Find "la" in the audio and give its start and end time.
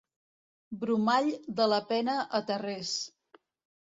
1.75-1.79